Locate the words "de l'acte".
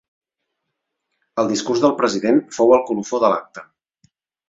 3.27-3.69